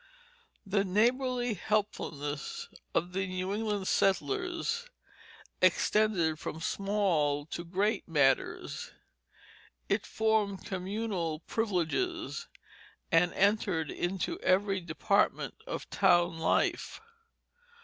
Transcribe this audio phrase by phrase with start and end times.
[0.65, 4.89] The neighborly helpfulness of the New England settlers
[5.61, 8.93] extended from small to great matters;
[9.89, 12.47] it formed communal privileges
[13.11, 16.99] and entered into every department of town life.